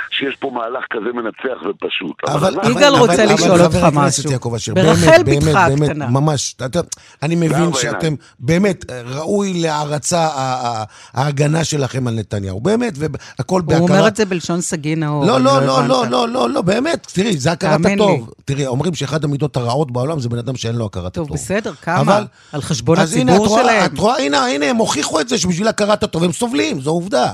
שיש 0.10 0.36
פה 0.36 0.52
מהלך 0.56 0.84
כזה 0.90 1.10
מנצח 1.14 1.58
ופשוט. 1.70 2.16
אבל, 2.30 2.54
יגאל 2.72 2.84
אבל- 2.96 3.00
רוצה 3.00 3.24
אבל- 3.26 3.34
לשאול 3.34 3.52
אבל 3.62 3.66
אותך 3.66 3.88
משהו. 3.94 4.32
יעקב 4.32 4.54
אשר, 4.56 4.74
ברחל 4.74 5.24
באמת, 5.24 5.26
באמת, 5.26 5.44
בתך 5.44 5.60
באמת, 5.68 5.90
הקטנה. 5.90 6.08
ממש, 6.10 6.54
אתה 6.54 6.80
אני 7.24 7.36
מבין 7.36 7.50
שאתם, 7.74 7.98
עיניים. 8.02 8.16
באמת, 8.40 8.86
ראוי 9.16 9.54
להערצה 9.62 10.20
ה- 10.20 10.30
ה- 10.68 10.84
ההגנה 11.14 11.64
שלכם 11.64 12.08
על 12.08 12.14
נתניהו, 12.14 12.60
באמת, 12.62 12.94
והכל 12.98 13.62
בהכרה. 13.66 13.80
הוא 13.80 13.90
אומר 13.90 14.08
את 14.08 14.16
זה 14.16 14.26
בלשון 14.26 14.62
סגי 14.62 14.96
נאור. 14.96 15.26
לא, 15.26 15.36
אני 15.38 15.44
לא, 15.46 15.52
לא, 15.66 15.80
הבנת. 15.80 16.12
לא, 16.12 16.30
לא, 16.30 16.55
לא, 16.56 16.62
באמת, 16.62 17.08
תראי, 17.14 17.38
זה 17.38 17.52
הכרת 17.52 17.80
הטוב. 17.94 18.30
תראי, 18.46 18.66
אומרים 18.68 18.96
שאחד 18.96 19.24
המידות 19.24 19.58
הרעות 19.58 19.92
בעולם 19.92 20.20
זה 20.20 20.30
בן 20.30 20.38
אדם 20.38 20.56
שאין 20.56 20.76
לו 20.76 20.86
הכרת 20.86 21.06
הטוב. 21.06 21.28
טוב, 21.28 21.38
בסדר, 21.38 21.74
כמה? 21.82 22.02
אבל- 22.02 22.26
על 22.52 22.62
חשבון 22.62 23.00
אז 23.00 23.14
הנה, 23.14 23.32
הציבור 23.32 23.46
את 23.46 23.52
רואה- 23.52 23.64
שלהם. 23.64 23.86
את 23.94 24.00
רואה, 24.00 24.18
הנה, 24.24 24.46
הנה, 24.46 24.66
הם 24.66 24.76
הוכיחו 24.76 25.20
את 25.20 25.30
זה 25.30 25.38
שבשביל 25.38 25.68
הכרת 25.68 26.04
הטוב 26.04 26.24
הם 26.24 26.32
סובלים, 26.32 26.82
זו 26.82 26.90
עובדה. 26.90 27.32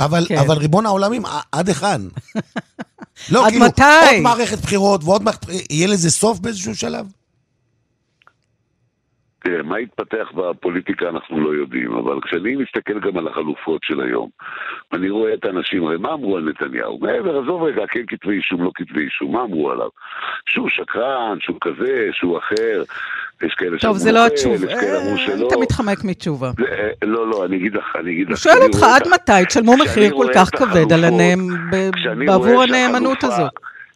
אבל, 0.00 0.26
כן. 0.28 0.38
אבל 0.38 0.56
ריבון 0.58 0.86
העולמים, 0.86 1.22
עד 1.52 1.68
היכן? 1.68 2.00
לא, 3.30 3.44
עד 3.46 3.50
כאילו, 3.50 3.66
מתי? 3.66 3.82
עוד 3.82 4.20
מערכת 4.20 4.58
בחירות 4.58 5.04
ועוד 5.04 5.22
מערכת 5.22 5.46
יהיה 5.70 5.86
לזה 5.86 6.10
סוף 6.10 6.38
באיזשהו 6.38 6.76
שלב? 6.76 7.06
תראה, 9.42 9.62
מה 9.62 9.80
יתפתח 9.80 10.32
בפוליטיקה 10.34 11.08
אנחנו 11.08 11.40
לא 11.40 11.54
יודעים, 11.54 11.92
אבל 11.92 12.20
כשאני 12.24 12.56
מסתכל 12.56 13.00
גם 13.00 13.18
על 13.18 13.28
החלופות 13.28 13.80
של 13.84 14.00
היום, 14.00 14.28
ואני 14.92 15.10
רואה 15.10 15.34
את 15.34 15.44
האנשים, 15.44 15.86
הרי 15.86 15.96
מה 15.96 16.12
אמרו 16.12 16.36
על 16.36 16.44
נתניהו? 16.44 16.98
מעבר, 16.98 17.38
עזוב 17.42 17.62
רגע, 17.62 17.82
כן 17.90 18.02
כתבי 18.08 18.36
אישום, 18.36 18.64
לא 18.64 18.70
כתבי 18.74 19.00
אישום, 19.04 19.32
מה 19.32 19.42
אמרו 19.42 19.70
עליו? 19.70 19.88
שהוא 20.46 20.68
שקרן, 20.68 21.38
שהוא 21.40 21.56
כזה, 21.60 22.08
שהוא 22.12 22.38
אחר, 22.38 22.82
יש 23.42 23.54
כאלה 23.54 23.70
טוב, 23.70 23.78
שאמרו 23.80 23.98
זה 23.98 24.12
לא 24.12 24.26
התשובה. 24.26 24.72
יש 24.72 24.80
כאלה 24.80 25.02
אמרו 25.02 25.18
שלא. 25.18 25.48
אתה 25.48 25.56
מתחמק 25.60 26.04
מתשובה. 26.04 26.50
אה, 26.68 26.88
לא, 27.02 27.30
לא, 27.30 27.44
אני 27.44 27.56
אגיד 27.56 27.74
לך, 27.74 27.96
אני 28.00 28.10
אגיד 28.10 28.26
הוא 28.26 28.32
לך. 28.32 28.38
שואל 28.38 28.54
כשאני 28.54 28.66
אותך 28.66 28.82
עד 28.82 29.02
מתי 29.14 29.46
תשלמו 29.46 29.76
מחיר 29.76 30.10
כל 30.16 30.26
כך 30.34 30.48
כבד 30.56 30.92
בעבור 32.26 32.62
הנאמנות 32.62 33.24
הזו. 33.24 33.46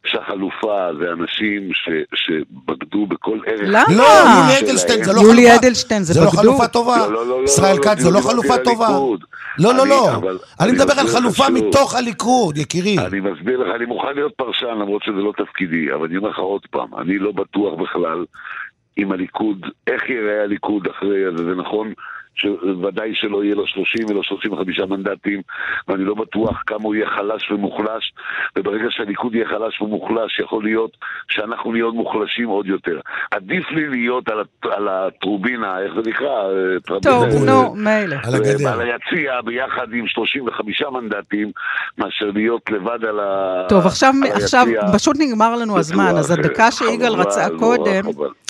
שהחלופה 0.07 0.89
זה 1.01 1.13
אנשים 1.13 1.71
ש, 1.73 1.89
שבגדו 2.15 3.07
בכל 3.07 3.39
ערך. 3.47 3.61
למה? 3.63 3.85
לא, 3.97 4.05
יולי. 4.05 4.59
אדלשטיין 4.61 5.05
זה 5.05 5.13
לא 5.13 5.21
יולי 5.21 5.43
חלופה. 5.51 5.67
אדלשטיין, 5.67 6.03
זה 6.03 6.13
זה 6.13 6.21
לא 6.21 6.27
בגדו. 6.27 6.39
חלופה 6.41 6.69
טובה. 6.69 6.97
לא, 6.99 7.13
לא, 7.13 7.27
לא, 7.27 7.45
ישראל 7.45 7.77
לא, 7.77 7.83
כץ 7.83 7.99
זה 8.01 8.11
לא 8.11 8.21
חלופה 8.21 8.59
טובה. 8.65 8.87
הליכוד. 8.87 9.25
לא, 9.59 9.75
לא, 9.75 9.83
אני- 9.83 9.91
לא. 9.91 10.15
אבל- 10.15 10.39
אני 10.61 10.73
מדבר 10.73 10.93
על 11.01 11.07
חלופה. 11.07 11.45
מתוך 11.51 11.95
הליכוד, 11.95 12.59
יקירי. 12.59 12.97
אני 13.07 13.21
מסביר 13.21 13.59
לך, 13.59 13.75
אני 13.77 13.85
מוכן 13.85 14.15
להיות 14.15 14.33
פרשן 14.37 14.67
למרות 14.81 15.03
שזה 15.03 15.17
לא 15.17 15.33
תפקידי, 15.37 15.93
אבל 15.95 16.07
אני 16.07 16.17
אומר 16.17 16.29
לך 16.29 16.39
עוד 16.39 16.67
פעם, 16.71 16.89
אני 16.99 17.19
לא 17.19 17.33
בטוח 17.33 17.75
בכלל 17.83 18.25
אם 18.99 19.13
הליכוד, 19.13 19.59
איך 19.87 20.03
ייראה 20.11 20.43
הליכוד 20.45 20.89
אחרי 20.89 21.19
זה, 21.37 21.45
זה 21.45 21.55
נכון 21.55 21.93
שוודאי 22.37 23.11
שלא 23.14 23.45
יהיה 23.45 23.55
לו 23.55 23.66
30 23.66 24.07
ולא 24.11 24.23
35 24.23 24.78
מנדטים, 24.78 25.43
ואני 25.88 26.05
לא 26.05 26.14
בטוח 26.14 26.62
כמה 26.66 26.83
הוא 26.83 26.95
יהיה 26.95 27.11
חלש 27.11 27.50
ומוחלש, 27.50 28.12
וברגע 28.57 28.87
שהליכוד 28.90 29.35
יהיה 29.35 29.49
חלש 29.49 29.81
ומוחלש, 29.81 30.40
יכול 30.40 30.64
להיות 30.64 30.97
שאנחנו 31.28 31.73
נהיה 31.73 31.85
עוד 31.85 31.95
מוחלשים 31.95 32.49
עוד 32.49 32.66
יותר. 32.66 33.00
עדיף 33.31 33.71
לי 33.71 33.88
להיות 33.88 34.28
על, 34.28 34.38
על 34.62 34.88
הטרובינה, 34.88 35.78
איך 35.78 35.93
זה 35.95 36.11
נקרא? 36.11 36.26
אה, 36.28 36.81
טוב, 36.87 37.02
טרבינה, 37.02 37.52
נו, 37.52 37.75
מילא. 37.75 38.16
על 38.25 38.35
הגדר. 38.35 38.69
על 38.69 38.81
היציע 38.81 39.40
ביחד 39.40 39.93
עם 39.93 40.07
35 40.07 40.83
מנדטים, 40.83 41.50
מאשר 41.99 42.31
להיות 42.35 42.71
לבד 42.71 43.05
על 43.05 43.21
ה... 43.21 43.62
טוב, 43.69 43.87
עכשיו, 43.87 44.14
עכשיו 44.35 44.66
היציע. 44.66 44.93
פשוט 44.93 45.16
נגמר 45.19 45.57
לנו 45.57 45.78
הזמן, 45.78 46.12
אז. 46.19 46.31
הדקה 46.31 46.71
שיגאל 46.71 47.12
רצה 47.12 47.47
נורא 47.49 47.59
קודם, 47.59 48.02
חבל. 48.02 48.25
אה, 48.25 48.46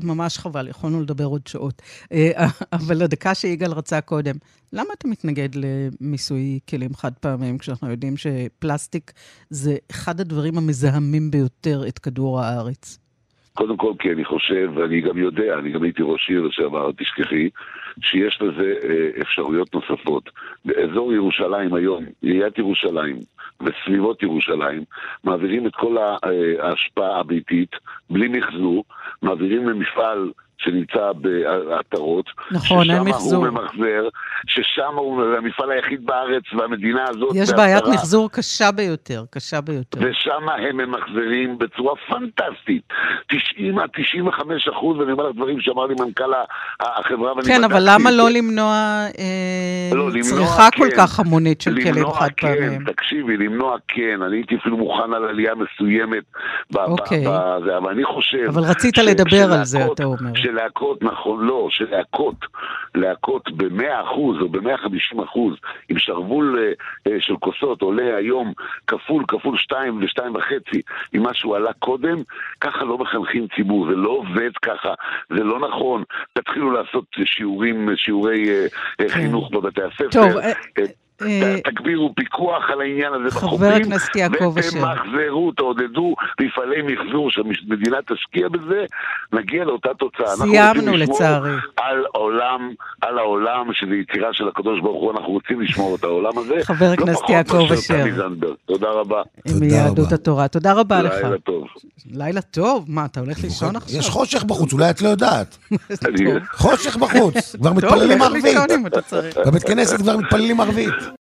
ממש 0.00 0.38
חבל, 0.38 0.68
יכולנו 0.68 1.02
לדבר 1.02 1.24
עוד 1.24 1.46
שעות. 1.46 1.82
אה, 2.12 2.48
אבל 2.72 3.02
הדקה 3.02 3.34
שיגאל 3.34 3.72
רצה 3.72 4.00
קודם, 4.00 4.36
למה 4.72 4.88
אתה 4.98 5.08
מתנגד 5.08 5.48
למיסוי 5.54 6.58
כלים 6.68 6.94
חד 6.94 7.12
פעמיים, 7.12 7.58
כשאנחנו 7.58 7.90
יודעים 7.90 8.16
שפלסטיק 8.16 9.12
זה 9.50 9.76
אחד 9.90 10.20
הדברים 10.20 10.58
המזהמים 10.58 11.30
ביותר 11.30 11.88
את 11.88 11.98
כדור 11.98 12.40
הארץ? 12.40 12.98
קודם 13.56 13.76
כל, 13.76 13.92
כי 13.98 14.12
אני 14.12 14.24
חושב, 14.24 14.70
ואני 14.74 15.00
גם 15.00 15.18
יודע, 15.18 15.58
אני 15.58 15.70
גם 15.70 15.82
הייתי 15.82 16.02
ראש 16.02 16.28
עיר 16.28 16.42
לשעבר, 16.42 16.90
תשכחי, 16.96 17.48
שיש 18.00 18.38
לזה 18.42 18.74
אה, 18.84 19.22
אפשרויות 19.22 19.74
נוספות. 19.74 20.30
באזור 20.64 21.12
ירושלים 21.12 21.74
היום, 21.74 22.04
עיריית 22.22 22.58
ירושלים 22.58 23.16
וסביבות 23.60 24.22
ירושלים, 24.22 24.84
מעבירים 25.24 25.66
את 25.66 25.74
כל 25.74 25.98
אה, 25.98 26.16
האשפה 26.58 27.16
הביתית, 27.16 27.70
בלי 28.10 28.28
מחזור, 28.28 28.84
מעבירים 29.22 29.68
למפעל 29.68 30.30
שנמצא 30.64 31.12
בעטרות. 31.14 32.24
נכון, 32.50 32.90
אין 32.90 32.98
ששם 33.00 33.08
מחזור. 33.10 33.46
הוא 33.46 33.52
ממחזר, 33.52 34.08
ששם 34.46 34.94
הוא 34.96 35.22
המפעל 35.38 35.70
היחיד 35.70 36.06
בארץ, 36.06 36.42
והמדינה 36.58 37.04
הזאת... 37.08 37.30
יש 37.34 37.50
בהצהרה- 37.50 37.56
בעיית 37.56 37.84
מחזור 37.86 38.30
קשה 38.30 38.70
ביותר, 38.72 39.24
קשה 39.30 39.60
ביותר. 39.60 39.98
ושם 40.02 40.30
הם 40.68 40.76
ממחזרים 40.76 41.58
בצורה 41.58 41.92
פנטסטית. 42.08 42.82
90 43.54 43.78
עד 43.78 43.88
95 43.96 44.68
אחוז, 44.68 44.98
ואני 44.98 45.12
אומר 45.12 45.28
לך 45.28 45.36
דברים 45.36 45.60
שאמר 45.60 45.86
לי 45.86 45.94
מנכ"ל 46.00 46.32
החברה, 46.80 47.32
ואני 47.36 47.46
כן, 47.48 47.64
אבל 47.64 47.82
למה 47.84 48.10
לא 48.10 48.24
זה. 48.24 48.30
למנוע 48.38 48.74
אה, 49.18 49.90
לא, 49.96 50.08
למנוע 50.10 50.22
צריכה 50.22 50.68
כל 50.76 50.88
כן. 50.90 50.96
כך 50.96 51.20
המונית 51.20 51.60
של 51.60 51.74
כלים 51.74 51.94
למנוע 51.94 52.14
חד 52.14 52.28
כן, 52.36 52.54
פעמיים? 52.54 52.84
תקשיבי, 52.84 53.36
למנוע 53.36 53.76
כן, 53.88 54.22
אני 54.26 54.36
הייתי 54.36 54.56
אפילו 54.56 54.76
מוכן 54.76 55.12
על 55.16 55.24
עלייה 55.24 55.52
מסוימת. 55.54 56.22
ב- 56.70 56.76
ב- 56.76 56.78
אוקיי. 56.78 57.24
בזה, 57.28 57.76
אבל 57.76 57.90
אני 57.90 58.04
חושב... 58.04 58.44
אבל 58.48 58.62
רצית 58.62 58.94
ש- 58.94 58.98
לדבר 58.98 59.52
על 59.52 59.64
זה, 59.64 59.86
אתה 59.92 60.04
אומר. 60.04 60.30
שלהכות, 60.54 61.02
נכון, 61.02 61.46
לא, 61.46 61.68
שלהכות, 61.70 62.36
להכות 62.94 63.50
ב-100 63.50 64.02
אחוז 64.02 64.36
או 64.40 64.48
ב-150 64.48 65.24
אחוז, 65.24 65.54
עם 65.88 65.98
שרוול 65.98 66.58
אה, 66.58 67.12
אה, 67.12 67.20
של 67.20 67.36
כוסות 67.36 67.82
עולה 67.82 68.16
היום 68.16 68.52
כפול, 68.86 69.24
כפול 69.28 69.58
שתיים 69.58 70.02
ושתיים 70.02 70.34
וחצי 70.34 70.82
ממה 71.14 71.34
שהוא 71.34 71.56
עלה 71.56 71.72
קודם, 71.72 72.22
ככה 72.60 72.84
לא 72.84 72.98
מחנכים 72.98 73.46
ציבור, 73.56 73.86
זה 73.90 73.96
לא 73.96 74.10
עובד 74.10 74.50
ככה, 74.62 74.94
זה 75.28 75.44
לא 75.44 75.68
נכון. 75.68 76.04
תתחילו 76.32 76.70
לעשות 76.70 77.04
שיעורים, 77.24 77.88
שיעורי 77.96 78.50
אה, 78.50 78.66
אה, 79.00 79.08
חינוך 79.08 79.50
בבתי 79.50 79.82
הספר. 79.82 80.10
כן. 80.10 80.10
טוב, 80.10 80.36
אה, 80.36 80.52
אה, 80.78 80.84
תגבירו 81.64 82.14
פיקוח 82.14 82.70
על 82.72 82.80
העניין 82.80 83.12
הזה 83.12 83.30
חבר 83.30 83.46
בחופים, 83.46 83.72
הכנסת 83.72 84.16
יעקב 84.16 84.58
אשר. 84.58 84.68
ותמחזרו, 84.78 85.52
תעודדו 85.56 86.14
מפעלי 86.40 86.82
מחזור 86.82 87.30
שהמדינה 87.30 87.98
תשקיע 88.06 88.48
בזה, 88.48 88.84
נגיע 89.32 89.64
לאותה 89.64 89.88
תוצאה. 89.98 90.26
סיימנו, 90.26 90.96
לצערי. 90.96 91.50
על 91.76 92.04
עולם, 92.12 92.72
על 93.00 93.18
העולם, 93.18 93.72
שזה 93.72 93.94
יצירה 93.94 94.28
של 94.32 94.48
הקדוש 94.48 94.80
ברוך 94.80 95.02
הוא, 95.02 95.12
אנחנו 95.12 95.32
רוצים 95.32 95.60
לשמור 95.60 95.96
את 95.96 96.04
העולם 96.04 96.38
הזה. 96.38 96.54
חבר 96.62 96.88
לא 96.88 96.92
הכנסת 96.92 97.28
יעקב 97.28 97.72
אשר. 97.72 98.04
תודה 98.64 98.88
רבה. 98.90 99.22
מיהדות 99.60 100.06
רבה. 100.06 100.14
התורה. 100.14 100.48
תודה 100.48 100.72
רבה 100.72 101.02
לך. 101.02 101.12
לילה 101.22 101.38
טוב. 101.38 101.64
לילה 102.10 102.40
טוב? 102.42 102.84
מה, 102.88 103.04
אתה 103.04 103.20
הולך 103.20 103.44
לישון 103.44 103.76
עכשיו? 103.76 103.98
יש 103.98 104.08
חושך 104.08 104.44
בחוץ, 104.44 104.72
אולי 104.72 104.90
את 104.90 105.02
לא 105.02 105.08
יודעת. 105.08 105.58
חושך 106.64 106.96
בחוץ, 106.96 107.56
כבר 107.56 107.72
מתפללים 107.78 108.22
ערבית. 108.22 108.56
בבית 109.46 109.62
כנסת 109.62 109.96
כבר 109.96 110.16
מתפללים 110.16 110.60
ערבית. 110.60 110.94